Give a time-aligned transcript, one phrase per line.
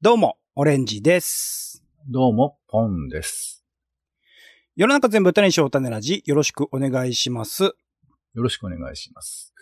[0.00, 1.82] どうも、オレンジです。
[2.06, 3.64] どうも、ポンです。
[4.76, 7.64] 世の中全部種にしよう種ラジ、よろしくお願いします。
[7.64, 7.74] よ
[8.34, 9.52] ろしくお願いします。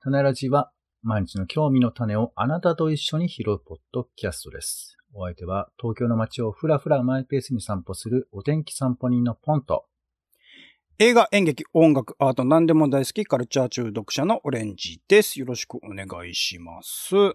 [0.00, 0.72] 種ラジは、
[1.02, 4.96] 毎日の興味の種をあなたと一緒に拾うポッドキャストです。
[5.12, 9.84] お相手は、東京の街をふらふらマイペースに散歩するお天気散歩人のポンと、
[10.98, 15.38] 映画、演劇、音楽、アート、何でも大好き、カルチャー中毒者のオレンジです。
[15.38, 17.14] よろしくお願いします。
[17.14, 17.34] お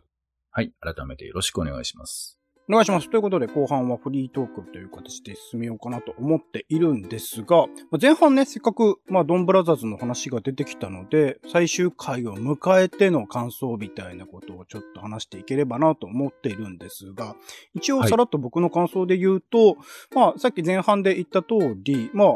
[0.49, 2.38] はい、改めてよろしくお願いします。
[2.73, 3.09] 願いします。
[3.09, 17.35] ということで、後半はフリートークという形で進めようかなと思っているんですが、まあ前半ね、せっかく、まあ、ドンブラザーズの話が出てきたので、最終回を迎えての感想みたいなことをちょっと話していければなと思っているんですが、
[17.73, 19.77] 一応はいさらっと僕の感想で言うと、
[20.13, 22.29] まあ、さっき前半で言った通り、まあ、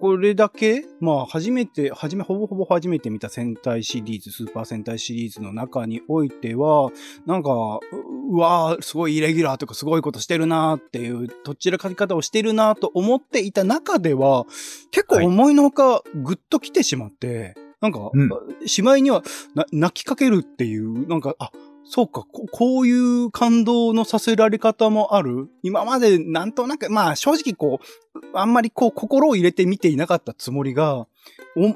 [0.00, 6.90] これだけ、まあ、初めて、はじめ、ほぼほぼ初めて見た戦隊シリーズ、スーパー戦隊シリーズの中においては、
[7.26, 7.50] なんか、
[7.92, 14.46] ううわー、すごいイレギュラーとかすごいことしてるなーっていう、どちらかり方をしてるなーと思っていた中では、
[14.90, 18.30] 結構思いのほかぐっと来てしまって、なんか、うん。
[18.66, 19.22] しまいには
[19.54, 21.50] な泣きかけるっていう、なんか、あ、
[21.86, 25.48] そうかこ、こういう感動のさせられ方もある？
[25.62, 31.06] 今までなんとなく、まあ正直こう、あんまりこう心を入れて見ていなかったつもりが、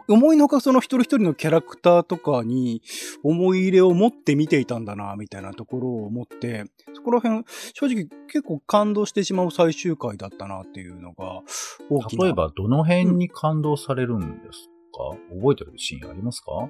[0.08, 2.82] 思いのほかその一人一人のキャラクターとかに
[3.22, 6.64] 思い入れを持って見ていたんだな、みたいなところを思って、
[6.94, 11.42] そこら辺、正直結構感動してしまう最終回だったなっていうのが
[11.90, 12.24] 大きな。
[12.24, 16.68] 例えば、どの辺に感動されるんですか、覚えてるシーンありますか？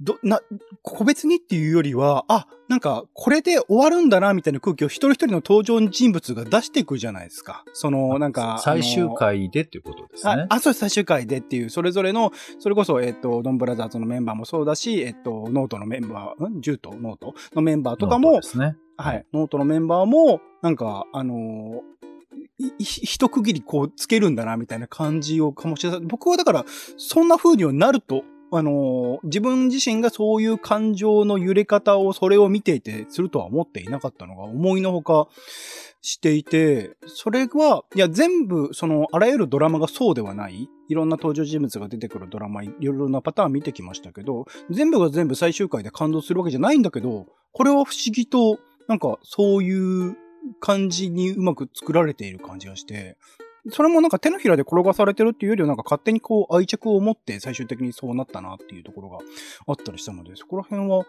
[0.00, 0.40] ど、な、
[0.82, 7.64] 個別にっていうよりは、あ、なんか、これで終わるんだな、みたいな空気を一人一人の登場人物が出していくじゃないですか。
[7.72, 8.60] その、なんか。
[8.62, 10.32] 最終回でっていうことですね。
[10.32, 16.60] ああ、そうです、最終回でっていう、それぞれの、それこそ、えっ、と、ドンブラザーズのメンバーもそうだし、えっ、と、ノートのメンバー、ん？
[16.60, 18.76] ジュートノートのメンバーとかもで、すね。
[18.96, 21.94] はい、ノートのメンバーも、なんか、あのー
[22.58, 26.64] いい一区切りこうつけるんだな、みたいな感じを醸し出さ僕はだから、
[26.96, 28.22] そんな風にはなると、
[28.56, 35.28] あのー自分自身がそういう感情の揺れ方を、それを見ていて、するとは思っていなかったのが、思いのほか
[36.02, 50.16] していて、それは、いや、全部、その、あらゆるドラマがそうではない、いろんな登場人物が出てくるドラマ、いろいろなパターン見てきましたけど、全部が全部最終回で感動するわけじゃないんだけど、これは不思議と、なんか、そういう
[50.60, 53.16] 感じにうまく作られている感じがして、
[53.70, 59.18] それもなんか手のひらで転がされてるっていうよりはなんか勝手にこう愛着を持って最終的にそうなったなっていうところが
[59.66, 61.04] あったりしたので、そこら辺は、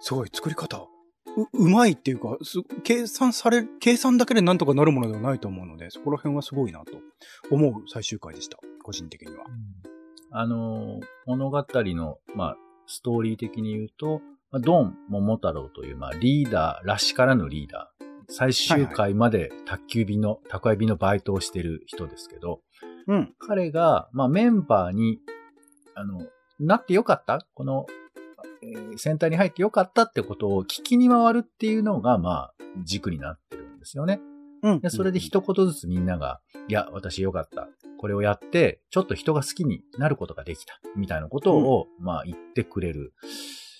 [0.00, 0.88] すごい作り方、
[1.36, 2.36] う、うまいっていうか、
[2.84, 6.92] 計算され、計算だけでなんとかなるものではないと思うので、そこら辺はすごいなと
[7.50, 8.58] 思う最終回でした。
[8.82, 9.44] 個人的には。
[10.30, 12.56] あの、物語の、まあ、
[12.86, 18.11] ストーリー的に言うと、まあドン桃太郎という、まあ、リーダーらしからぬリーダー。
[18.28, 22.60] 最終回まで宅急便の、宅配便のバイトをしてる人ですけど、
[23.06, 23.34] うん。
[23.38, 25.18] 彼が、まあ、メンバーに、
[25.94, 26.26] あの、
[26.60, 27.44] なってよかった？
[27.54, 27.86] この、
[28.62, 34.20] えーセンターに入ってよかったってことを聞きに回るっていうのが、まあ、軸になってるんですよね。
[34.62, 34.80] うん。
[34.80, 37.68] で、それで一言ずつみんなが、いや、私よかった。
[37.98, 40.80] これをやって、ちょっと人が好きになることができた。
[40.96, 43.14] みたいなことを、まあ言ってくれる。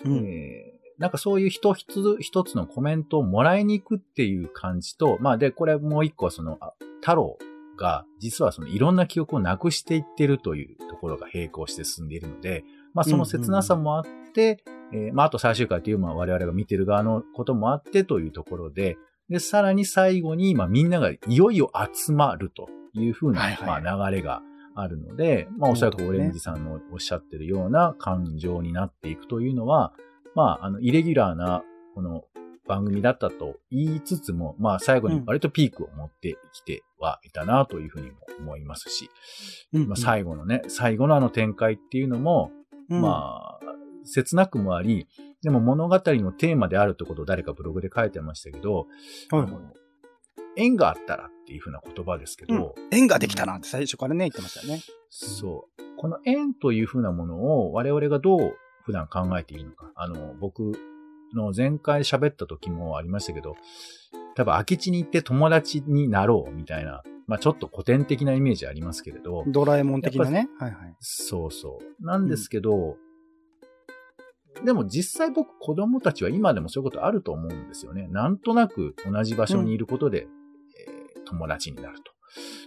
[0.04, 7.36] うん、えーなんかそういう一つ一つのコメントをもらいに行くっていう感じと、まあで、これもう一個はその、あ太郎
[7.76, 12.64] が実はそのいろんな記憶をなくしていってるというところが並行して進んでいるので、
[12.94, 14.04] まあその切なさもあっ
[14.34, 18.96] て、えーまああと最終回という、まあ我々が見てる側のこともあってというところで、
[19.28, 23.82] で、さらに最後に、まあみんながいよいよ集まるというふうな、はいはい。
[23.82, 24.42] まあ流れが
[24.74, 29.94] あるので、まあおそらくオレンジさんのおっしゃってるような感情になっていくというのは、
[30.34, 31.62] まああの、イレギュラーな、
[31.94, 32.24] この
[32.66, 39.10] 番組だったと言いつつも、まあ最後に割とピークを持ってきてはいたなというふうにも思いますし、
[39.72, 42.50] うんまあ最後のね、最後のあの展開っていうのも、
[42.88, 43.00] うん。
[43.00, 43.72] まあ、
[44.04, 45.06] 切なくもあり、
[45.42, 48.86] でも物語のテーマであるってことを誰かブログで書いてましたけど、
[49.30, 49.50] はいはい。
[50.56, 54.82] 縁があったらっていうふうな言葉ですけど、縁ができたなって最初からね、言ってましたよね。
[55.08, 55.82] そう。
[55.96, 59.90] この縁というふうなものを我々がどう普段考えているのか。
[59.94, 60.72] あの、僕
[61.34, 63.56] の前回喋った時もありましたけど、
[64.34, 70.48] 多分空き地に行って友達になろうみたいな、まあちょっと古典的なイメージありますけれど、ドラえもん的なね。
[70.58, 70.96] はいはい。
[71.00, 72.04] そうそう。
[72.04, 72.96] なんですけど、
[74.64, 78.08] でも実際僕子供たちは今でもそういうことあると思うんですよね。
[78.08, 82.12] なんとなく同じ場所にいることで、えー友達になると。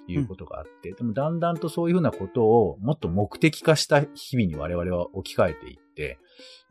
[0.07, 6.19] いうことがあって、でもだんだんとそういうふうなことをもっと目的化した日々に我々は置き換えていって、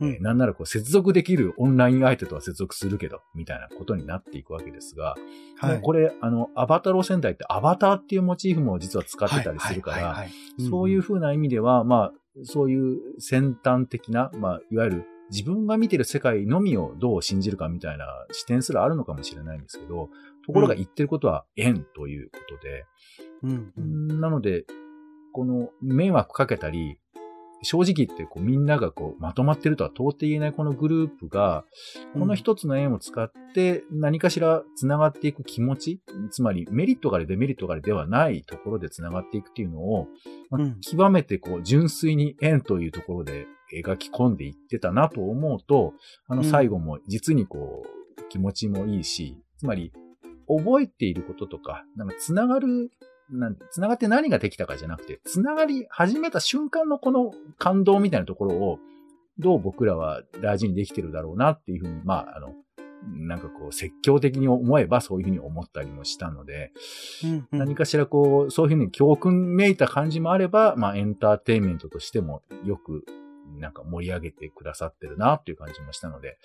[0.00, 0.08] うん。
[0.10, 5.14] えーなんならこう接続できるオンライン相手とは接続するけど、みたいなことになっていくわけですが、
[5.58, 5.80] はい。
[5.80, 10.26] これ、あの、アバタロー戦隊ってアバターっていうモチーフも実は使ってたりするから、
[10.68, 12.12] そういうふうな意味では、まあ、
[12.42, 20.08] そういう先端的な、まあ、いわゆる自分が見てる世界のみをどう信じるかみたいな視点すらあるのかもしれないんですけど、
[20.46, 22.84] ところが言ってることは縁ということで、
[23.42, 23.72] うん。
[23.76, 23.80] う
[24.14, 24.64] んなので、
[25.32, 27.00] この迷惑かけたり、
[27.62, 31.64] 正直言ってこうみんながこうまとまってるとは到底言えないこのグループが、
[32.12, 36.00] この一つの縁を使って何かしら繋がっていく気持ち、
[36.30, 40.06] つまりメリットがあるデメリットがあるではないところで繋がっていくっていうのを、
[40.80, 45.94] 極めてこう純粋に縁というところで描き込んでいってたなと思うと、
[46.28, 46.50] あのうん。
[46.50, 47.82] 最後も実にこ
[48.18, 49.92] う気持ちもいいし、つまり
[50.46, 52.90] 覚えていることとか、なんか繋がる
[53.30, 58.78] なん繋がって何ができたかじゃなくて、繋がり始めた瞬間のこの感動みたいなところを、
[59.38, 62.54] どう僕らは大事にできてるだろうなっていうふうに、まあ、あの、
[63.06, 66.72] なんかこう、積極的に思えばそういうふうに思ったりもしたので、
[67.24, 67.58] うんうん。
[67.58, 73.04] 何かしらこう、そういうふうに教訓めいた感じもあれば、まあ、エンターテインメントとしてもよく、
[73.58, 76.38] なんか盛り上げてくださってるなっていう感じもしたので、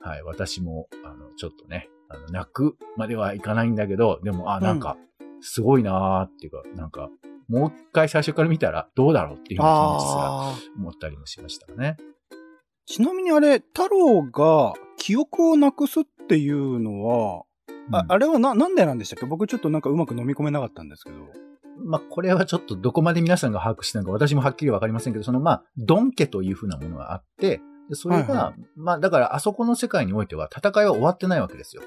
[0.00, 4.96] はい、私も、あの、ちょっとね、あの、泣くまではいかないんだけど、でも、あ、なんか、
[5.40, 7.08] すごいなーっていうか、なんか、
[7.48, 10.70] もう一回最初から見たらどうだろうっていう気持ち。
[10.78, 11.96] 思ったりもしましたね。
[12.86, 17.44] ちなみにあれ、太郎が記憶をなくすっていうのは、
[17.92, 19.26] あうんあれはな、なんでなんでしたっけ？
[19.26, 21.16] 僕ちょっとなんかうまく飲み込めなかったんですけど。
[21.78, 31.82] まあ、これはちょっとどこまで皆さんが把握してるのか私もはっきりわかりませんけど、そのまあ、ドン家というふうなものがあって、でそれが、はいはまあ、だからあそこの世界においては戦いは終わってないわけですよ。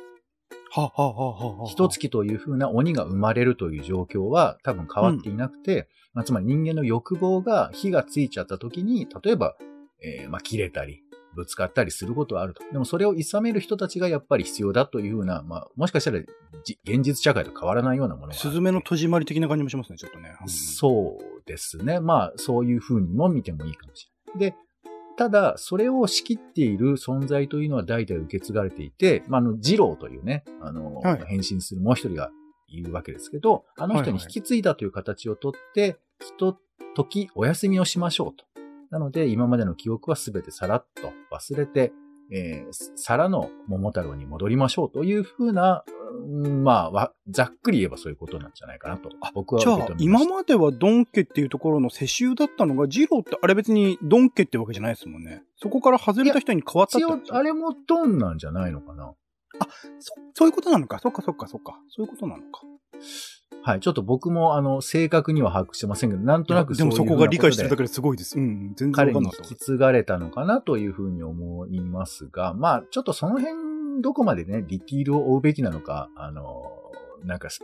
[0.69, 9.55] はあ、はあはあはあはあ、一月というふうな鬼が生まれるという状況は多分変わっていなくて、まあ、つまり人間の欲望が火がついちゃった時に、例えば、
[10.03, 11.01] えーまあ、切れたり、
[11.37, 12.63] ぶつかったりすることはあると。
[12.71, 16.19] でもそれを諌める人たちがやっぱり必要だというふうな、まあ、もしかしたら
[16.63, 18.33] じ現実社会と変わらないようなものが。
[18.33, 20.35] スズメの戸締まり的な感じもしますね、ちょっとね。
[20.41, 21.99] うんそうですね。
[21.99, 24.51] まあ、そういうふうにも見てもいいかもしれない。
[24.51, 24.57] で、
[25.17, 32.31] ただ、それを仕切っている存在というのは代々受け継がれていて、まあ、あの、二郎というね、あの、はい変身するもう一人が
[32.67, 36.57] いるわけですけど、あの人に引き継いだという形をとって、ひと
[36.95, 38.45] 時お休みをしましょうと。
[38.91, 41.91] なので、今までの記憶はすべてさらっと忘れて、
[42.31, 45.85] えー、皿の桃太郎に戻りましょうというふうな、
[46.25, 49.09] うんまあわ、ざっくり言えばそういうことなんじゃないかなと。
[49.33, 55.43] 僕はじゃあ今まではドン家っていうところの世襲だったのが、ジローってあれ別にドン家ってわけじゃないですもんね。
[55.55, 57.35] そこから外れた人に変わったってこと？
[57.35, 59.13] あれもドンなんじゃないのかな
[59.99, 60.99] そそういうことなのか。
[60.99, 61.79] そっかそっかそっか。
[61.89, 62.61] そういうことなのか。
[63.67, 63.79] はい。
[63.81, 68.39] ちょっと僕も、あの、正確には把握してませんけど、なんとなくでもそこが理解してるだけけですごいです。
[68.39, 76.71] うんうん、全然彼に引き継がれたのかなというふうに思いますが、まあ、ちょっとその辺、どこまでね、ディティールを追うべきなのか、あの、
[77.25, 77.61] なんかス、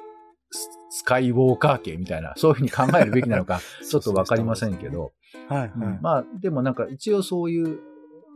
[1.05, 5.13] カイウォーカー系みたいな、 そういうふうに考えるべきなのか、 ちょっとわかりませんけど、
[5.47, 5.71] はいはい。
[5.73, 7.79] うんまあ、でもなんか一応そういう、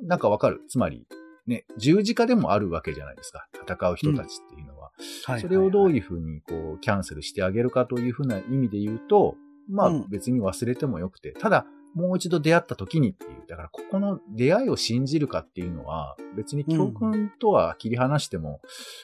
[0.03, 0.61] なんかわかる。
[0.69, 1.05] つまり、
[1.47, 3.49] ね、十字架でもあるわけじゃないですか。
[3.53, 4.71] 戦う人たちっていうのは。
[4.71, 9.35] はいそれをどうういうふうにこうキャンセルしてあげるかというふうな意味で言うと、
[9.69, 18.61] まうんあ別に忘れてもよくて、ただもう一度出会った時にっていう、だからここの出会いを信じるかっていうのは別に教訓とは切り離しても、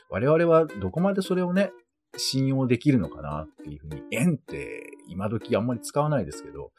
[0.09, 1.71] 我々はどこまでそれをね、
[2.17, 6.71] 信用できるのかなっていうふうに、縁って今時あんまり使わないですけど、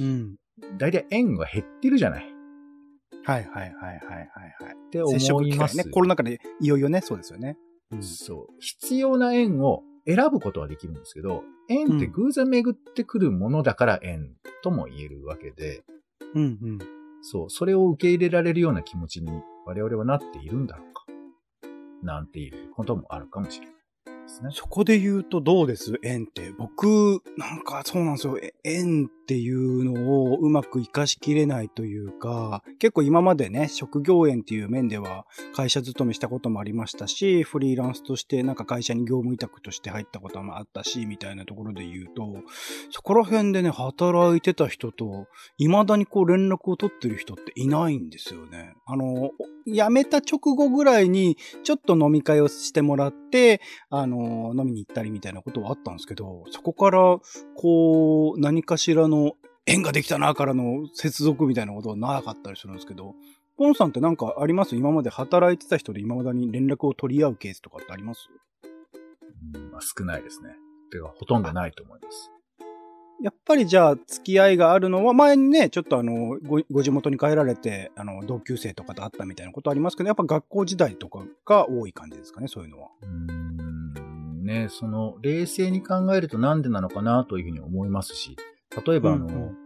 [0.00, 0.36] うん。
[0.78, 2.26] 大体縁が減ってるじゃない
[3.24, 4.74] はいはいはいはいはいはい。
[4.88, 5.76] って思います。
[5.76, 5.84] ね。
[5.84, 7.56] コロナ禍でいよいよね、そうですよね。
[7.92, 8.54] うんそう。
[8.60, 15.84] 必要な縁を選ぶことはできるんですけど、縁って偶然巡ってくるものだから縁とも言えるわけで、
[16.34, 16.78] うんうん。
[17.22, 19.30] そう、それを受け入れられるような気持ちに
[19.64, 21.04] 我々はなっているんだろうか。
[22.02, 24.50] なんていうこともあるかもしれないですね。
[24.52, 26.00] そこで言うとどうです？
[26.02, 26.50] 縁って。
[26.58, 28.38] 僕、なんかそうなんですよ。
[28.38, 35.24] え縁っていうのをうまく活かしきれないというか、結構今までね、職業縁っていう面では
[35.56, 42.42] 会社勤めしたこともありましたし、フリーランスとしてなんか会社に業務委託として入ったこともあったし、みたいなところで言うと、
[42.90, 48.74] そこら辺でね、働いてた人と、未だにこう連絡を取ってる人っていないんですよね。
[48.84, 49.30] あの、
[49.66, 57.18] 辞めた直後ぐらいに、ちょっと飲み会をしてもらって、あの、飲みに行ったりみたいなことはあったんですけど、そこから、
[57.56, 59.21] こう、何かしらの
[59.66, 63.14] 縁ができたなからの接続みたいなことはなかったりするんですけど、
[63.56, 64.74] ポンさんってなんかあります？
[64.76, 68.28] 今まで働いてた人で今までに連絡を取り合うケースとかってあります？
[69.54, 70.50] うんまあ、少ないですね。
[70.90, 72.30] ていうかほとんどないと思います。
[73.22, 82.88] やっぱりじゃあ、付き合いがあるのは、前にね、ちょっとあの、ご、ご地元に帰られて、あの、同級生とかと会ったみたいなことありますけど、やっぱ学校時代とかが多い感じですかね、そういうのは。
[83.00, 88.36] うーんね、その、冷静に考えるとなんでなのかなというふうに思いますし、
[88.86, 89.62] 例えばあの、うんうん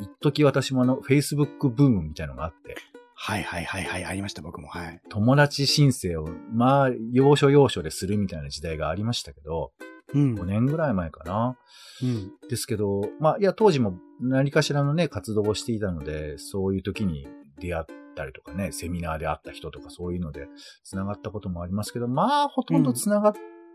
[0.00, 2.76] 一時私もあの、Facebook ブームみたいなのがあって、
[3.14, 4.68] はいはいはいはい、ありました、僕も。
[4.68, 5.00] はい。
[5.08, 9.72] 友達申請を、まあ、要所要所でするみたいな時代がありましたけど、
[10.14, 10.34] うん。
[10.34, 11.58] 5年ぐらい前かな。
[12.02, 12.32] うん。
[12.48, 17.26] ですけど、まあ、いや、当時も何かしらのね、活動をしていたので、そういう時に
[17.60, 20.46] 出会ったりとかね、セミナーで会った人とかそういうので
[20.84, 23.32] 繋がったこともありますけど、まあ、ほとんど繋がっ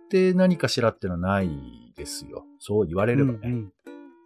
[0.10, 2.46] て何かしらってのはないですよ。
[2.60, 3.40] そう言われればね。
[3.44, 3.74] うんうん。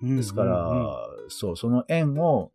[0.01, 2.51] ですから、そう、その縁を、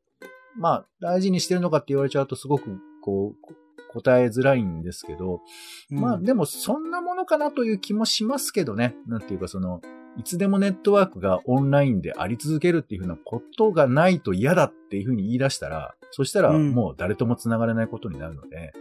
[0.56, 3.54] まあ、大事にしてるのかって言われちゃうとすごく、こう、こ
[3.92, 5.42] 答えづらいんですけど、
[5.90, 6.00] うん。
[6.00, 8.96] まあでもそんなものかなという気もしますけどね。
[9.06, 9.82] なんていうかその、
[10.18, 16.72] いつでもネットワークがオンラインであり続けるっていうふうなことがないと嫌だっていうふうに言い出したら、そしたらうん。
[16.72, 18.72] もう誰とも繋がれないことになるので、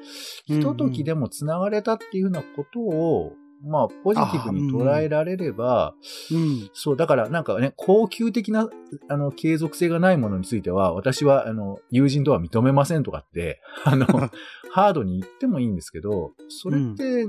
[0.49, 5.93] うんひとときでも繋がれたっていうふうなことを、まあポジティブに捉えられれば、
[6.31, 6.69] うん。
[6.73, 8.69] そう、だからなんかね、高級的な、
[9.09, 14.05] あの、継続性がないものについては、私は、あの、友人とは認めませんとかって、 あの、
[14.71, 17.27] ハードに言ってもいいんですけど、それって、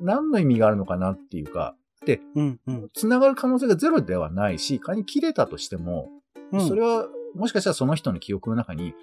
[0.00, 2.60] 何の意味があるのかなっていうか、で、うん。
[2.66, 2.90] うん。
[2.94, 6.10] 繋がる可能性がゼロではないし、仮に切れたとしても、
[6.52, 6.68] うん。
[6.68, 8.94] それは、もしかしたらその人の記憶の中に、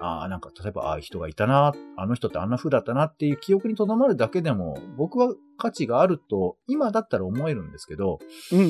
[0.00, 8.18] ああ、なんか、例えば、ああ人がいたな、あの人ってあんな風だったなっていう記憶に留まるだけでも、僕は価値があると、今だったら思えるんですけど、
[8.52, 8.60] うん。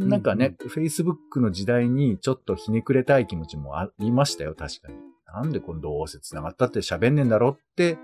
[0.00, 0.08] うん。
[0.08, 5.12] なんかね、、Facebook の時代にちょっとひねくれたい気持ちもありましたよ、確かに。
[5.32, 7.96] なんでこのどうせ繋がったって喋んねえんだろって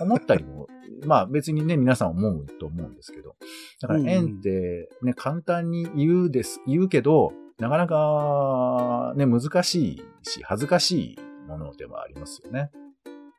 [0.00, 0.66] 思ったりも、
[1.06, 3.36] まあ別にね、皆さん思うと思うんですけど。
[3.80, 11.18] だからうんうん縁ってね、簡単に言うです、言うけど、なかなかね、難しいし、恥ずかしい
[11.48, 12.70] ものでもありますよね。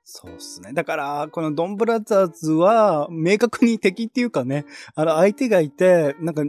[0.03, 0.71] そうっすね。
[0.73, 6.43] だから、このドンブラザーズは、明確に敵っていうかね、あの、相手がいて、なんか、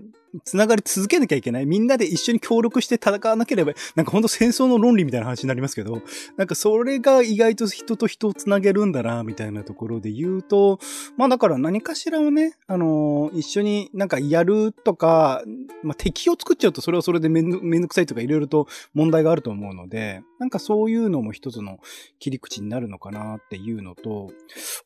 [0.45, 1.67] 繋がり続けなきゃいけない。
[1.67, 6.03] みんなで一緒に協力して戦わなければ、なんかほんと戦争の論理みたいな話になりますけど、
[6.37, 10.79] なんかそれが意外と人と人を繋げるんだな、みたいなところで言うと、
[11.17, 15.43] まあだから何かしらをね、あのー一緒になんかやるとか、
[15.83, 21.79] まあ敵を作っちゃうとそれはそれでめんめんどくさいとかいろいろと問題があると思うので、なんかそういうのも一つの
[22.19, 24.31] 切り口になるのかなっていうのと、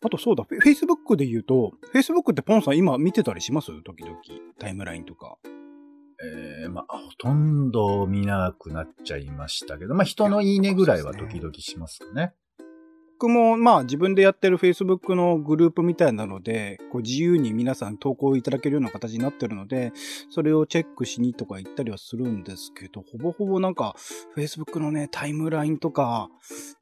[0.04, 3.82] あとそうだ、フェイスブックで言うと、フェイスブックってポンさん今見てたりします？
[3.82, 4.16] 時々。
[4.58, 5.38] タイムラインとか。
[6.22, 12.34] えーまあ、ほとんど見なくなっちゃいましたけど、まあ人のいいねぐらいは時々しますかね。
[13.20, 19.92] 僕もまあ自分でやってる Facebook のグループみたいなので、こう自由に皆さん投稿いただけるような形になってるので、
[20.30, 23.94] それをチェックしにとか言ったりはするんですけど、ほぼほぼなんか
[24.38, 26.30] Facebook のね、タイムラインとか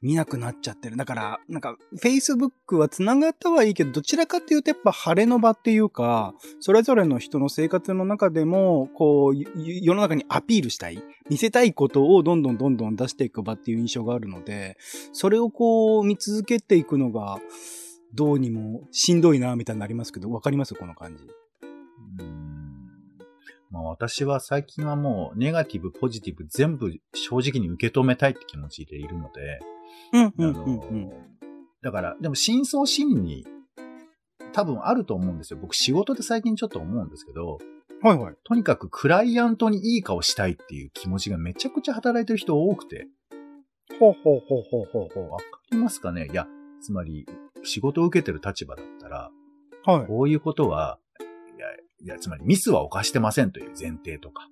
[0.01, 0.95] 見なくなっちゃってる。
[0.95, 14.77] だから、なんか Facebook は繋がったはいいけど、どちらかっていうとやっぱ晴れの場っていうか、それぞれの人の生活の中でも、こう、世の中にアピールしたい、見せたいことをどんどんどんどん出していく場っていう印象があるので、
[15.11, 17.39] それをこう見続けていくのが、
[18.13, 20.75] どうにもしんどいな、みたいになりますけど、わかります？
[20.75, 21.23] この感じ。
[21.23, 22.59] うーん
[23.71, 29.59] まあ私は最近はもうネガティブ、ポジティブ全部正直に受け止めたいって気持ちでいるので、
[30.13, 31.11] うん、あの、
[31.81, 33.45] だから、でも深層心理
[34.53, 35.59] 多分あると思うんですよ。
[35.61, 37.59] 僕仕事で最近ちょっと思うんですけど、
[38.01, 38.35] はいはい。
[38.43, 43.07] とにかくクライアントにいい顔したいっていう気持ちがめちゃくちゃ働いてる人多くて、
[43.97, 46.27] ほうほうほうほうほうほわかりますかね？
[46.31, 46.47] いや、
[46.81, 47.25] つまり
[47.63, 49.31] 仕事を受けてる立場だったら、
[49.87, 49.91] う。
[49.91, 50.07] はい。
[50.07, 50.99] こういうことは、
[51.57, 51.67] いや、
[52.05, 54.47] いや、つまりミスは犯してませんという前提とか、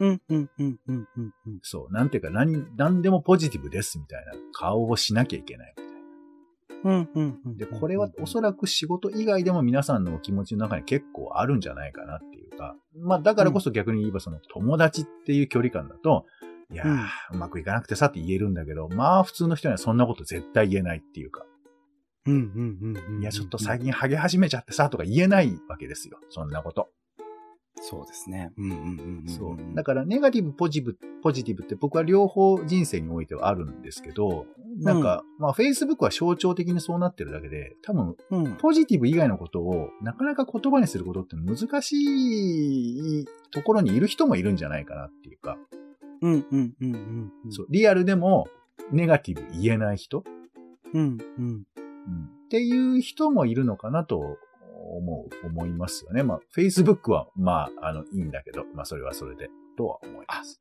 [0.00, 1.58] うん、うん、うん、うん、うん、うん。
[1.62, 6.98] そう、なんていうか、何、何でもポジティブですみたいな顔をしなきゃいけないみたいな。
[6.98, 7.56] うん、うん、うん。
[7.56, 16.26] で、これはおそらく仕事以外でも皆さんのお気持ちの中に結構あるんじゃないかなっていうか、まあだからこそ逆に言えばその友達っていう距離感だと、
[16.72, 21.44] いやー、うまくいかなくてさって言えるんだけど、まあ普通の人にはそんなこと絶対言えないっていうか、
[22.26, 23.22] うん、うん、うん、うん。
[23.22, 26.18] いや、ちょっと最近ハゲ始めちゃってさとか言えないわけですよ。
[26.30, 26.88] そんなこと。
[27.80, 28.52] そうですね。
[28.56, 29.28] うん、うん、うん。
[29.28, 29.74] そう。
[29.74, 34.46] だから、ネガティブ、ポジティブ、ポジティブって僕は両方人生においてはあるんですけど、
[34.78, 38.56] なんか、まあ、Facebook は象徴的にそうなってるだけで、多分、ら、うん。
[38.56, 41.92] ポジティブ以外のことをなかなか言葉にすることって難し
[43.22, 45.58] いところにいる人もいるんじゃないかなっていうか、
[46.22, 47.52] うん、うん、うん、うん。
[47.52, 48.48] そう、リアルでも
[48.90, 50.24] ネガティブ言えない人、
[50.94, 51.18] うん、うん。
[51.38, 51.62] うん
[52.46, 56.22] っていう人もいるのかなと思う、思いますよね。
[56.22, 59.48] まあ、Facebook は、まあ、あの、いいんだけど、まあ、それはそれで、
[59.78, 60.60] とは思います。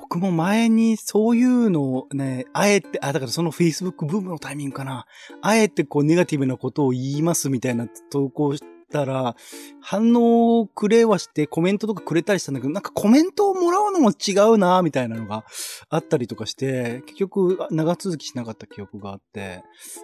[0.00, 5.06] 僕も前にそういうのをね、あえて、あ、だからその Facebook ブームのタイミングかな。
[5.42, 9.36] あえてこうネガティブなことを言いますみたいな投稿したら、
[9.80, 15.44] 反応をくれはしてコメントとかくれたりしたんだけど、なんかコメントをもらうのも違うな、みたいなのが
[15.88, 19.62] あったりとかして、結局長続きしなかった記憶があって、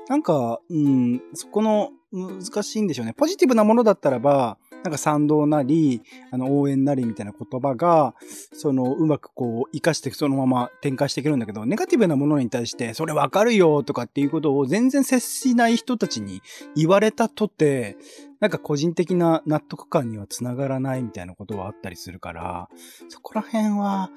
[0.09, 3.13] なんか、うん、そこの難しいんでしょうね。
[3.13, 8.15] ポジティブなものだったらば、なんか賛同なり、あの、応援なりみたいな言葉が、
[8.53, 16.43] その、うまくこう、活かしてそのまま展開していけるんだけど、ネガティブなものに対して、それわかるよとかっていうことを全然接しない人たちに
[16.77, 17.97] 言われたとて、
[18.41, 22.69] なんか個人的な納得感にはつながらないみたいなことはあったりするから、
[23.09, 24.11] そこら辺は、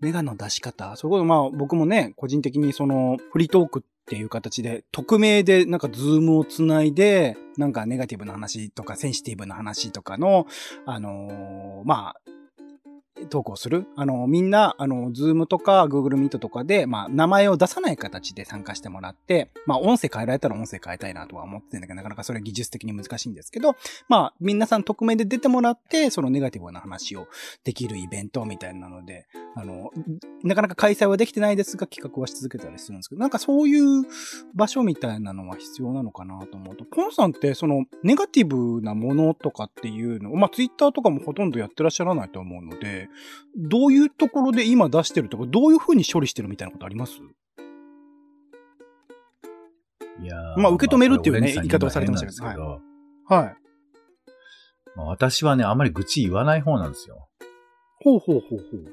[0.00, 10.46] ネガの出し方、そこでまあ僕もね、個人的にそのフリートークっていう形で、匿名でなんかズームをつないで、なんかネガティブな話とかセンシティブな話とかの、
[10.86, 12.20] あのーまあ、
[13.28, 13.86] 投稿する？
[13.96, 23.76] あの、みんな、あの、ズームとか Google Meet とかで、まあ、名前を出さない形で参加してもらって、まあ、音声変えられたら音声変えたいなとは思ってんだけど、なかなかそれ技術的に難しいんですけど、
[24.08, 27.26] まあ、皆さん匿名で出てもらって、そのネガティブな話を
[27.64, 29.90] できるイベントみたいなので、あの、
[30.44, 34.04] なかなか開催はできてないですが、企画はし続けたりするんですけど、なんかそういう
[34.54, 43.08] 場所みたいなのは必要なのかなと思うと、ポンさんってそのネガティブなものとかっていうのを、まあツイッターとかもほとんどやってらっしゃらないと思うので、
[43.56, 47.14] どういうところで今出してるとか、どういう風に処理してるみたいなことあります？
[50.22, 53.56] いやまあ受け止めるっていうね言い方をされてましたけど変なんですはい。
[54.96, 57.28] まあ私はね、あんまり愚痴言わない方なんですよ。
[58.02, 58.84] ほうほうほうほう。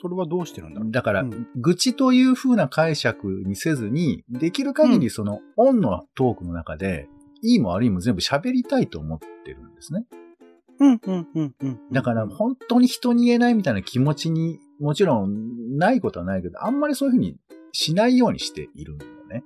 [0.00, 0.90] それはどうしてるんだろう？
[0.90, 7.08] だから、うん愚痴という風な解釈にせずに、できる限りその、オンのトークの中で、
[7.42, 10.04] いいも悪いも全部喋りたいと思ってるんですね。
[10.82, 11.80] うん、うん、うん、うん。
[11.92, 17.36] だから、本当に人に言えないみたいな気持ちに、もちろん、ないことはないけど、あんまりそういう風に
[17.72, 19.44] しないようにしているんだよね。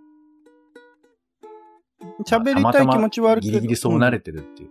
[2.26, 3.52] 喋りたい気持ちはあるけど。
[3.52, 4.70] ギリギリそうなれてるっていう。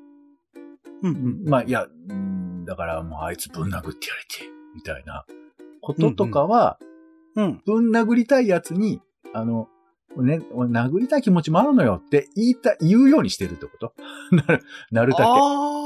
[1.03, 1.49] うん、うん。
[1.49, 5.25] まあ、いや、うんだからもうあいつぶん殴ってやれて、みたいな
[5.81, 6.79] こととかは、
[7.35, 7.61] うん。
[7.65, 9.01] ぶん殴りたいやつに、
[9.33, 9.67] あの、
[10.17, 13.93] ね、俺殴りたい気持ちもあるのよって言いた、言うようにしてるってこと？
[14.31, 15.81] なる、なるだああ、ははははは。
[15.81, 15.84] け。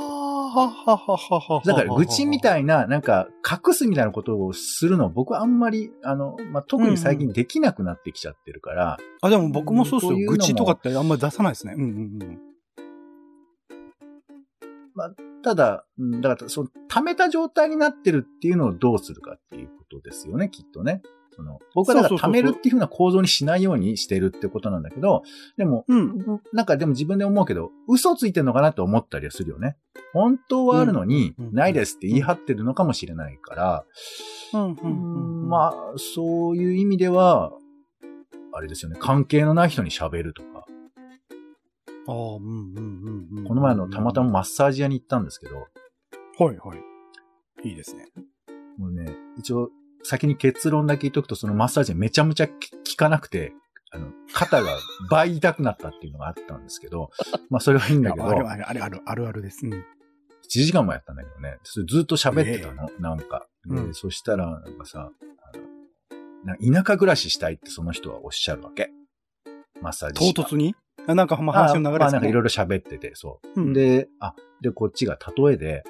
[1.66, 10.30] だから、愚痴みたいな、なんか、隠すみたいなことをするの、僕はあんまり、あの、まあ、特に最近できなくなってきちゃってるから、あ、でも僕もそうっすよ。
[10.30, 11.74] 愚痴とかってあんまり出さないですね。
[11.78, 11.90] うんうん
[12.22, 12.40] うん。
[15.42, 21.02] ただ、うんだから、その、溜めた状態になってるっていうのをどうするかっていうことですよね、きっとね。
[21.36, 25.24] その、僕はだからそうそうそうそう溜めるっていう風な構造にしないようにしてるってことなんだけど、
[25.58, 26.42] でも、うん。
[26.54, 29.78] なんかでも自分で思うけど、嘘ついてんのかなって思ったりはするよね。
[30.14, 33.86] 本当はあるのに、うんないですって言い張ってるのかもしれないから。
[34.54, 37.52] まあ、そういう意味では、
[38.54, 40.66] あれですよね、関係のない人に喋るとか。
[42.08, 43.44] ああ、うんうんうんうん。
[43.46, 45.56] この前あの、たまたまマッサージ屋に行ったんですけど、
[46.44, 47.70] はいはい。
[47.70, 48.08] いいですね。
[48.78, 49.70] もうね、一応、
[50.04, 52.54] 先に結論だけ言っとくと、そのマッサージめちゃめちゃ効
[52.98, 53.54] かなくて、
[53.92, 54.78] あの、肩が
[55.10, 57.10] 倍痛くなったっていうのがあったんですけど、
[57.50, 59.66] まあそれはいいんだけど、あるあるあるあるあるあるです。
[59.66, 59.74] うん。
[59.74, 59.84] 1
[60.48, 63.48] 時間もやったんだけどね、ずっと喋ってたの、なんか。
[63.66, 65.12] でうんそしたら、なんかさ、
[66.62, 68.90] 田舎暮らししたいってその人はおっしゃるわけ。
[69.82, 70.76] マッサージ唐突に？
[70.76, 72.44] あなんかまあ話の流れあまあなんかいろいろ。
[72.44, 73.62] ろ喋ってて、そう。
[73.62, 75.84] うんで、あ、で、こっちが例えで、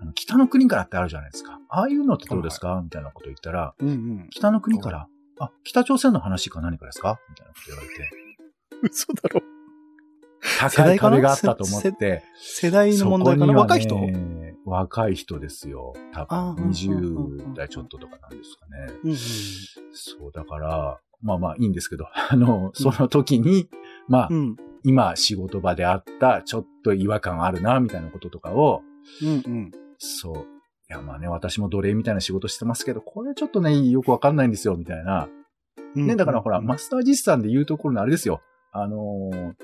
[0.00, 1.58] あの、北の国からってあるじゃないですか。
[1.68, 4.26] ああいうのってどうですか、みたいなこと言ったら、うんうん。
[4.30, 7.18] 北の国から、あ、北朝鮮の話か何かですか？
[7.28, 8.10] みたいなこと言われて、
[8.82, 9.40] 嘘だろ。
[10.60, 13.96] 高い壁があったと思って、世代の問題かな、ね若い人？
[14.64, 15.92] 若い人ですよ。
[16.12, 18.92] 多あ分ーうんうんうんうん20代ちょっととかなんですかね。
[19.04, 19.16] うんうん。
[19.92, 23.68] そう、だから、まあまあいいんですけど、あの、その時に、
[24.08, 24.56] まあ、うん。
[24.84, 28.82] 今仕事場であった、ちょっと違和感あるな、みたいなこととかを、
[29.22, 29.70] うんうん。
[29.98, 30.34] そう。
[30.88, 35.28] いや、まあね、私も奴隷みたいな仕事してますけど、これちょっとね、よくわかんないんですよ、みたいな。
[35.96, 38.40] うんね、だからほら、うんマスター実さんで言うところのあれですよ。
[38.72, 39.54] あのー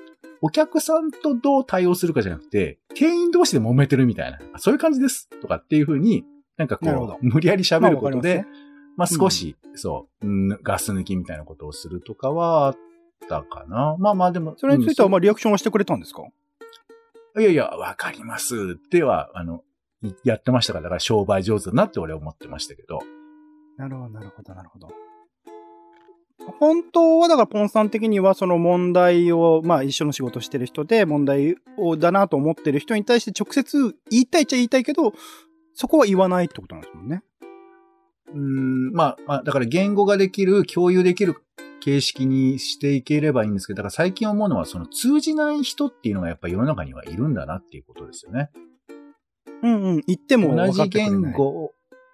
[0.44, 4.40] お客さんとどう対応するかじゃなくて、店員同士で揉めてるみたいな。
[4.55, 5.28] あそういう感じです。
[5.40, 6.24] とかっていうふうに、
[6.57, 8.59] なんかこう、無理やり喋ることで、まあわかり
[8.96, 12.76] まあ少し、そう、うんガス抜きみたいなことをするとかはあっ
[13.28, 13.96] たかな。
[13.98, 14.54] まあまあでも。
[14.58, 16.22] それについては、うんまあ、リアクションはしてくれたんですか？
[17.38, 19.62] いやいや、わかりますっては、あの、
[20.02, 23.00] いやってましたから、だから商売上手だなって俺は思ってましたけど。
[23.78, 24.88] なるほど、なるほど、なるほど。
[26.58, 35.12] 本当はだからポンさん的にはその問題を、まあ一緒の仕事してる人で問題をだなと思ってる人に対して直接言いたいっちゃ言いたいけど、
[35.74, 37.22] そこは言わないってことなんですもんね。
[38.35, 41.37] うーん、まあ、まあ、だから言語ができる、共有できる
[41.83, 48.51] 形式にしていければいいんですけど、だから最近思うのは、その通じない人っていうのがやっぱり世の中にはいるんだなっていうことですよね。
[49.62, 50.03] うんうん。
[50.07, 51.49] 言っても同じ言語。
[51.49, 51.73] を、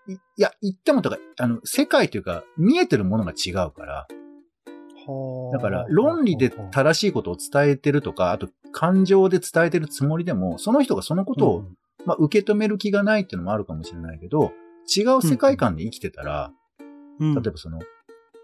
[0.08, 0.14] い。
[0.14, 4.06] いや、言ってもとか、あの、世界というか、見えてるものが違うから、
[5.06, 5.56] はあ。
[5.58, 11.64] だから論理で正しいことを伝えてるとか、あと感情で伝えてるつもりでも、その人がそのことを、
[12.06, 14.52] まあ、受け止める気がないっていうのもあるかもしれないけど、
[14.96, 16.52] 違う世界観で生きてたら、
[17.20, 17.80] うん、例えばその、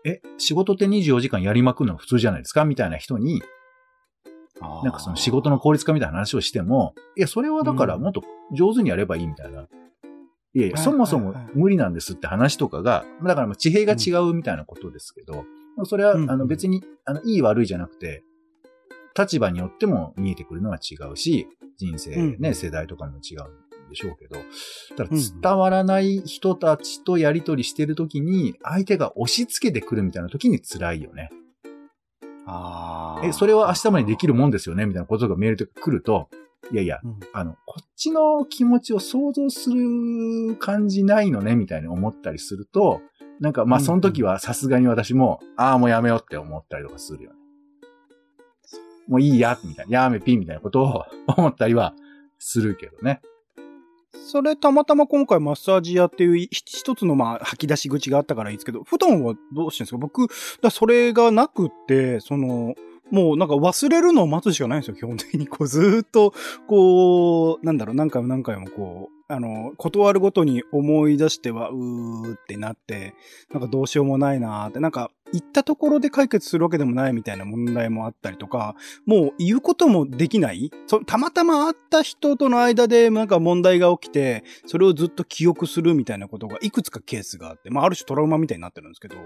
[0.05, 2.65] え、仕事って24時間やりまくるのが普通じゃないですか？
[2.65, 3.43] みたいな人に、
[4.61, 8.03] ばなんかその仕事の効率化みたいな話をしても、いや、それはだからうん。
[8.03, 9.63] もっと上手にやればいいみたいな。
[10.57, 15.45] いやいや、はいそもそも無理なんですって話とかが、だからまあ地平が違うみたいなことですけど、
[15.85, 18.23] それはうんあの別に、あの、いい悪いじゃなくて、
[19.19, 23.43] 立場によっても見えてくるのは違うし、人生うんね、世代とかも違う。
[23.43, 24.37] んでしょうけど、
[24.97, 31.31] だから伝わらない人たちとやりとりしてるときに、相手が押し付けてくるみたいなときに辛いよね。
[32.47, 33.29] あー。
[33.29, 34.87] え、それは明日までできるもんですよね？
[34.87, 36.29] みたいなことがメールで来ると、
[36.73, 37.21] いやいや、うん。
[37.33, 41.57] あの、こっちの気持ちを想像する感じないのね？
[41.57, 43.01] みたいに思ったりすると、
[43.41, 47.37] なんかまあうんその時はさすがに私も、ああもうやめようって思ったりとかするよね。
[49.07, 51.05] もういいや、みたいな、やめぴんみたいなことを
[51.37, 51.95] 思ったりは
[52.39, 53.21] するけどね。
[54.25, 59.99] それたまたま今回マッサージ屋っていう一つのまあ吐き出し口があったからいいですけど、普段はどうしてるんですか？
[59.99, 60.29] 僕、
[60.63, 62.75] だそれがなくって、その、
[63.11, 65.47] もうなんか忘れるのを待つしかないんですよ、基本的に。
[65.47, 66.33] こうずーっと、
[66.67, 73.15] こう、なんだろう、何回も何回もこう、あの、断るごとに思い出しては、うーってなって、
[73.53, 80.71] なんかどうしようもないなーって、なんか言ったところで解決するわけでもないみたいな問題もあったりとか、もう言うこともできない？
[80.87, 89.17] そたまたま会った人との間でなんか問題が起きて、それをずっと記憶するみたいなことがいくつかケースがあって、まあある種トラウマみたいになってるんですけど、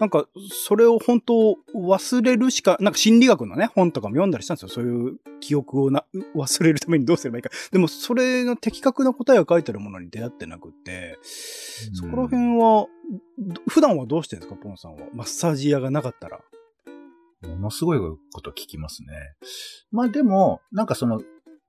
[0.00, 4.68] なんかそれを本当忘れるしか、なんか心理学のね、本とかも読んだりしたんですよ。
[4.68, 7.50] そういう記憶をな忘れるためにどうすればいいか。
[7.70, 11.18] でもそれの的確な答えが書いてあるものに出会ってなくって、
[11.94, 12.88] そこら辺は、ど
[13.68, 15.06] 普段はどうしてるんですか、ポンさんは？
[15.14, 16.40] マッサージ屋がなかったら。
[17.42, 19.08] ものすごいこと聞きますね。
[19.90, 21.22] まあでも、なんかその、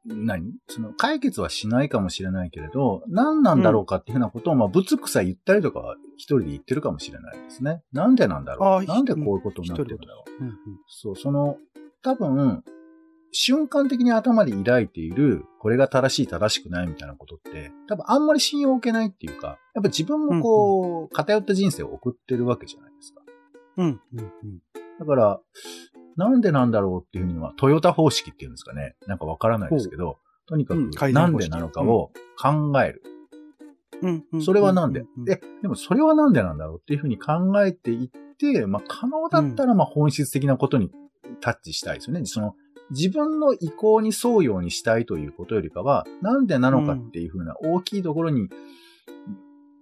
[0.05, 0.53] 何？
[0.67, 7.81] その解決はしないかもしれないけれど、何なんだろうかっていうふうなことを、まあ、ぶつくさ言ったりとかは一人で言ってるかもしれないですね。
[7.93, 8.85] なんでなんだろう？
[8.85, 10.43] なんでこういうことになってるんだろう？
[10.43, 10.55] うんうん
[10.87, 11.57] そう、その、
[12.01, 12.63] 多分、
[13.31, 23.21] 瞬間的に頭で抱いている、これが正しい正しくないみたいなことって、多分あんまり信用を受けないっていうか、やっぱ自分もこう、偏った人生を送ってるわけじゃないですか。
[23.77, 24.31] うん、うん、うん。
[24.99, 25.39] だから、
[26.17, 28.95] なんでなんだろうっていうふうには、トヨタ方式っていうんですかね。
[29.05, 33.03] なんかわからないですけど、とにかうんく、なんでなのかを考える。
[34.01, 35.01] うんうんそれはなんで？
[35.01, 40.89] ううで、でもそれはなんでなんだろうっていうふうに考えていって、まあ可能だったらまあ本質的なことに
[41.39, 42.25] タッチしたいですよね。
[42.25, 42.55] その
[42.91, 48.49] 自分の意向に沿うようにしたいということよりかは、なんでなのかっていうふうな大きいところに、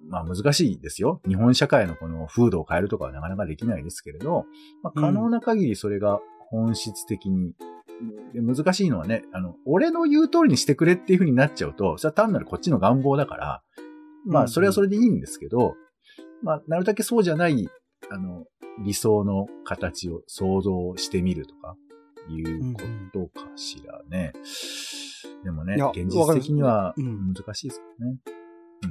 [0.08, 1.22] まあ難しいですよ。
[1.28, 4.46] 日本社会のこの風土を変えるとかはなかなかできないですけれど、
[4.84, 6.20] まあ、可能な限りそれが
[6.50, 7.54] 本質的に、
[8.34, 13.64] で難しいのはね、あの、俺の言う通りにしてくれっていうふうになっちゃうと、それは単なるこっちの願望だから、
[14.26, 15.76] まあ、それはそれでいいんですけど、
[16.42, 17.68] まあ、なるだけそうじゃない、
[18.10, 18.46] あの、
[18.86, 21.76] 理想の形を想像してみるとか、
[22.30, 22.82] いうこ
[23.14, 24.34] とかしらね。
[25.44, 27.34] でもね現実的にはうん。
[27.34, 28.18] 難しいですよね。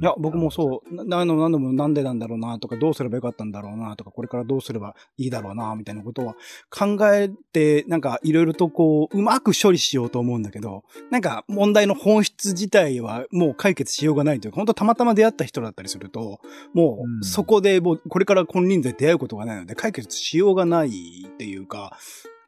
[0.01, 6.35] いや、僕もそう、な何度も何度もなんでなんだろうなとか、どうすればよかったんだろうなとか、これからどうすればいいだろうなみたいなことは
[6.69, 16.39] 考えて、なんかいろいろとこう、うまく処理しようと思うんだけど、なんか問題の本質自体はもう解決しようがないというか、本当たまたま出会った人だったりすると、
[16.73, 20.89] もうそこでもうこれから金輪際出会うことがないので、解決しようがない
[21.27, 21.97] っていうか、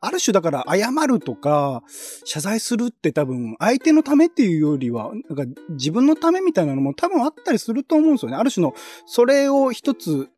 [0.02, 1.84] ある種だから謝るとか、
[2.26, 8.38] 謝罪するって多分相手のためっていうよりは、なんか自分のためみたいなのも多分あったりすると思うんですよね。
[8.38, 8.74] ある種の、
[9.06, 10.30] それを一つ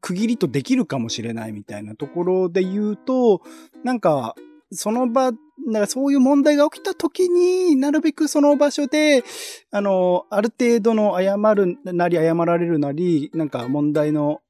[0.00, 3.42] 区切りとできるかもしれないみたいなところで言うと、
[3.84, 4.34] なんか、
[4.72, 5.32] その場、
[5.66, 9.22] なんかそういう問題が起きた時になるべくその場所で、
[9.70, 14.40] あの、ある程度の謝るなり謝られるなり、なんか問題の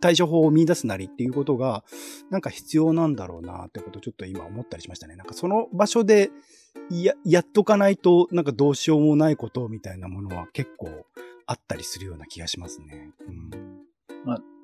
[0.00, 1.84] 対処法を見出すなりっていうことが、
[2.30, 5.16] なんか必要なんだろうなってことをちょっと今思ったりしましたね。
[5.16, 6.30] なんかその場所で
[6.90, 11.06] や、やっとかないと、なんかどうしようもないことみたいなものは結構
[11.46, 13.10] あったりするような気がしますね。
[13.26, 13.50] うん。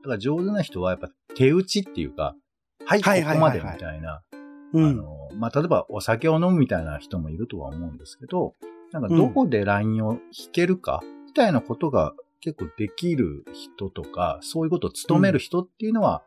[0.03, 2.35] だから上手な人はやっぱ手打ちっていうか、
[2.87, 4.23] はい、こはいはいこまでみたいな、
[4.73, 4.85] うん。
[4.85, 8.55] あの、まあ、例えばお酒を飲むみたいな人もいるとは思うんですけど、
[8.93, 16.23] なんかどこでラインを引けるか、みたいなことが結構できる人とか、そういうことを務める人っていうのは、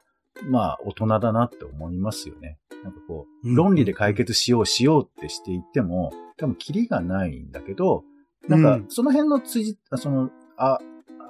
[0.50, 2.58] まあ、大人だなって思いますよね。
[2.84, 8.04] なんかこう、うん論理で解決しようしようってしていっても、多分キリがないんだけど、
[8.48, 10.80] なんかうん、その辺の辻、その、あ、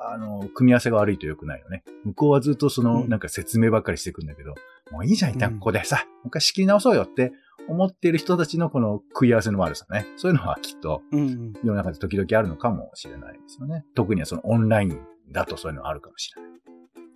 [0.05, 1.83] あの、組み合わせが悪いと良くないよね。
[2.03, 4.55] 向こうはずっとその、うんなんか説明ばっかりしていくんだけど、
[4.91, 7.31] もういいじゃん、一旦うんここでさ、もう一回仕切り直そうよって
[7.67, 10.05] 思っている人たちのこの食い合わせの悪さね。
[10.17, 11.53] そういうのはきっとうんうん。
[11.63, 13.85] 世の中で時々あるのかもしれないですよね。
[13.95, 14.99] 特にはそのオンライン
[15.31, 16.51] だとそういうのあるかもしれない。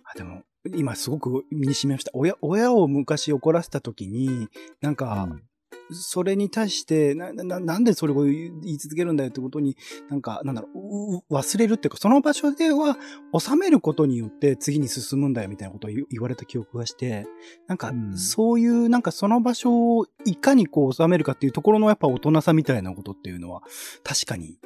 [0.04, 0.42] あ、でも、
[0.74, 2.10] 今すごく身に染みました。
[2.14, 4.48] 親、親を昔怒らせた時に、
[4.80, 5.28] なんか、
[5.90, 9.76] それに対して、な、な、なんでそれを言い続けるんだよってことに、
[10.08, 12.96] なんか、なんだろう、忘れるっていうか、その場所では
[13.38, 17.26] 収めることによって次に進むんだよみたいなことを言言われた記憶がして、
[17.66, 18.16] なんかう、ん。
[18.18, 23.62] そういう、なんかその場所をいかにこう収めるかっていうところのやっぱ大人さみたいなことっていうのは、
[24.04, 24.58] 確かに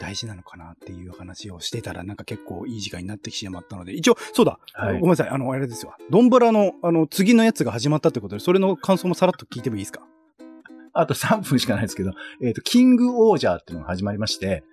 [0.00, 4.94] 大事なのかなっていう話をしてたら、なんか結構いい時間になってきてしまったので、一応、そうだ、はい。
[4.94, 5.94] ごめんなさい、あの、あれですよ。
[6.10, 10.00] ドンブラの、あの、次のやつが始まったってことで、それの感想もさらっと聞いてもいいですか？
[10.92, 14.64] あと3分しかないですけど、えっ、と、キングオージャーっていうのが始まりまして、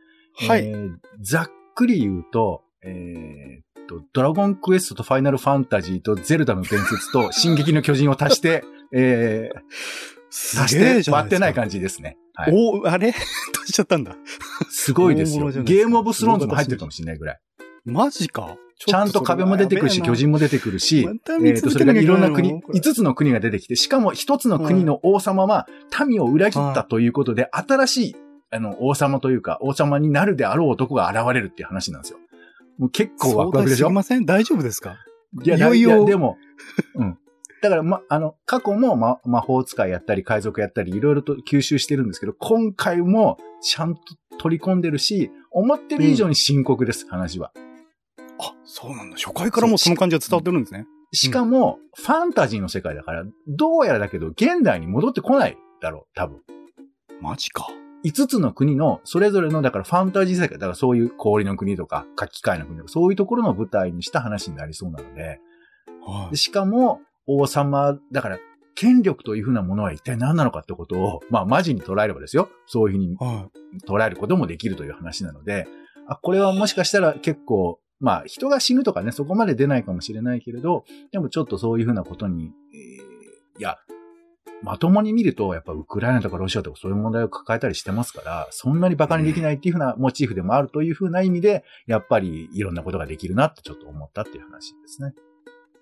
[0.48, 12.18] はいえーざっくり言うと、えーっと、ドラゴンクエストとファイナルファンタジーとゼルダの伝説と 進撃の巨人を足して、えー、足して割ってない感じですね。
[12.34, 12.54] はい。
[12.54, 13.14] おあれ？
[13.64, 14.16] 足しちゃったんだ。
[14.70, 15.50] すごいですよ。
[15.64, 17.40] ゲームオブスローンズも入ってるかもしれないぐらい。
[17.86, 18.58] マジか。
[18.80, 21.08] ちゃんと壁も出てくるし、巨人も出てくるし、
[21.44, 25.68] えっ、と、それがいろんな国、これ5つの国が出てきて、しかも1つの国の王様は
[26.08, 28.16] 民を裏切ったということで、新しい、
[28.52, 32.20] あの、王様というか、王様になるであろう男が現れるっていう話なんですよ。
[32.78, 33.88] もう結構ワクワクでしょ？
[33.88, 34.98] すいません、大丈夫ですか？
[35.44, 36.38] いや、いよいよいやでも、
[36.96, 37.18] うん。
[37.64, 44.02] だから、ま、あの、過去も、ま、魔法使いやったり、海賊やったり、いろいろと吸収してるんですけど、今回もちゃんと
[44.38, 47.52] 取り込んでるし、思ってる以上に深刻です、話は。
[48.40, 49.18] あ、そうなんだ。
[49.18, 50.86] 初回からもうその感じが伝わってるんですね。
[51.14, 56.42] しかも、ファンタジーの世界だから、どうやらだけど、現代に戻ってこないだろう、多分。
[57.22, 57.68] マジか。
[58.06, 65.40] 5つの国の、それぞれの、だからファンタジー世界、だからそういう氷の国とか、夏季海の国とか、そういうところの舞台にした話になりそうなので、
[66.06, 68.40] はでしかも、王様、だから、
[68.76, 72.50] 権力というふうなものは一体何なのかってことを、まあ、マジに捉えればですよ。
[72.68, 73.16] そういうふうにい。
[73.16, 73.50] は
[73.88, 75.68] 捉えることもできるという話なので、
[76.08, 83.18] あ、これはもしかしたら結構、まあ、人が死ぬとかね、そこまで出ないかもしれないけれど、でもちょっとそういうふうなことに、えー
[83.60, 83.78] いや、
[84.64, 95.10] まともに見ると、やっぱウクライナとかロシアとかそういう問題を抱えたりしてますから、そんなに馬鹿にできないっていうふうなモチーフでもあるというふうな意味で、やっぱりいろんなことができるなってちょっと思ったっていう話ですね。
[95.10, 95.14] い。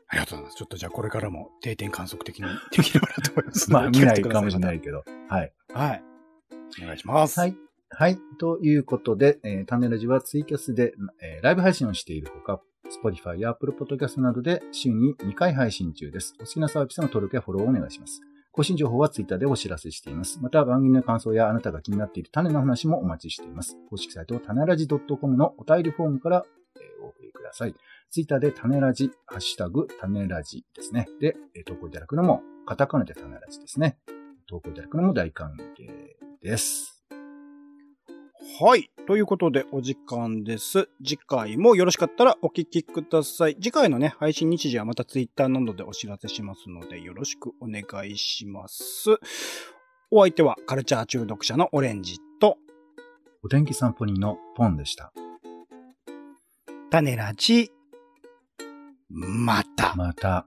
[0.07, 0.55] ありがとうございます。
[0.57, 3.71] ちょっとじゃあこれからも定点観測的にできればなと思います。
[3.71, 5.03] まあ、見ないかもしれないいけど。
[5.29, 5.53] はい。
[5.73, 6.03] はい。
[6.81, 7.39] お願いします。
[7.39, 7.64] はい。
[7.89, 8.17] はい。
[8.39, 12.61] ということで、えー、タネラジはツイキャスで、えーライブ配信をしているほか、
[13.03, 16.35] Spotify や Apple Podcast などで週に2回配信中です。
[16.39, 18.21] お好きなサービスの登録やフォローをお願いします。
[18.51, 20.39] 更新情報は Twitter でお知らせしています。
[20.41, 23.77] また番組の感想やあなたが気になっている種の話もお待ちしています。
[23.89, 26.45] 公式サイト種ラジ .com のお便りフォームから、
[26.77, 27.75] えーお送りください。
[28.11, 31.07] Twitter で種ラジ、ハッシュタグ種ラジですね。
[31.19, 33.97] で、えー投稿いただくのも、カタカナで種ラジですね。
[34.47, 36.94] 投稿いただくのも大歓迎です。
[38.59, 38.91] はい。
[39.07, 40.87] ということで、お時間です。
[41.03, 43.55] 次回もよろしかったらお聞きください。
[43.55, 49.09] 次回のね、配信日時はまたツイッターなどでお知らせしますので、よろしくお願いします。
[50.11, 52.57] お相手はカルチャー中毒者のオレンジと、
[53.43, 55.11] お天気散歩人のポンでした。
[56.91, 57.71] 種ラジ、
[59.09, 59.95] また。
[59.95, 60.45] また。